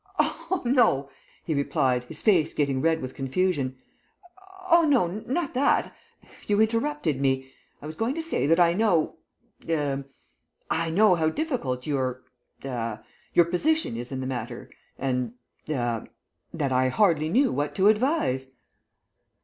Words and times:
"Oh, 0.17 0.63
no!" 0.65 1.11
he 1.43 1.53
replied, 1.53 2.05
his 2.05 2.23
face 2.23 2.55
getting 2.55 2.81
red 2.81 3.03
with 3.03 3.13
confusion. 3.13 3.77
"Oh, 4.71 4.83
no, 4.89 5.05
not 5.05 5.53
that. 5.53 5.95
You 6.47 6.59
interrupted 6.59 7.21
me. 7.21 7.51
I 7.83 7.85
was 7.85 7.95
going 7.95 8.15
to 8.15 8.23
say 8.23 8.47
that 8.47 8.59
I 8.59 8.73
know 8.73 9.17
er 9.69 10.05
I 10.71 10.89
know 10.89 11.13
how 11.13 11.29
difficult 11.29 11.85
your 11.85 12.23
er 12.65 13.03
your 13.35 13.45
position 13.45 13.95
is 13.95 14.11
in 14.11 14.21
the 14.21 14.25
matter, 14.25 14.71
and 14.97 15.33
er 15.69 16.07
that 16.51 16.71
I 16.71 16.87
hardly 16.89 17.29
knew 17.29 17.51
what 17.51 17.75
to 17.75 17.87
advise." 17.87 18.47